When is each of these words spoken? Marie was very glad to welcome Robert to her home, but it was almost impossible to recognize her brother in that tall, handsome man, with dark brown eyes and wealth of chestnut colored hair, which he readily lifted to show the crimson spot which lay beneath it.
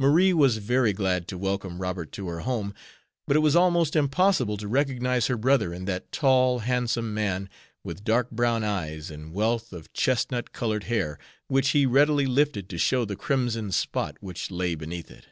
Marie 0.00 0.32
was 0.32 0.56
very 0.56 0.92
glad 0.92 1.28
to 1.28 1.38
welcome 1.38 1.78
Robert 1.80 2.10
to 2.10 2.26
her 2.26 2.40
home, 2.40 2.74
but 3.28 3.36
it 3.36 3.38
was 3.38 3.54
almost 3.54 3.94
impossible 3.94 4.56
to 4.56 4.66
recognize 4.66 5.28
her 5.28 5.36
brother 5.36 5.72
in 5.72 5.84
that 5.84 6.10
tall, 6.10 6.58
handsome 6.58 7.14
man, 7.14 7.48
with 7.84 8.02
dark 8.02 8.32
brown 8.32 8.64
eyes 8.64 9.12
and 9.12 9.32
wealth 9.32 9.72
of 9.72 9.92
chestnut 9.92 10.50
colored 10.52 10.82
hair, 10.90 11.20
which 11.46 11.68
he 11.68 11.86
readily 11.86 12.26
lifted 12.26 12.68
to 12.68 12.78
show 12.78 13.04
the 13.04 13.14
crimson 13.14 13.70
spot 13.70 14.16
which 14.18 14.50
lay 14.50 14.74
beneath 14.74 15.08
it. 15.08 15.28